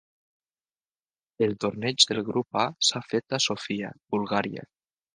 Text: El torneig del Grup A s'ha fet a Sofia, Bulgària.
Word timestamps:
El 1.47 1.53
torneig 1.65 2.07
del 2.13 2.23
Grup 2.31 2.59
A 2.65 2.65
s'ha 2.91 3.05
fet 3.13 3.39
a 3.41 3.45
Sofia, 3.49 3.97
Bulgària. 4.17 4.71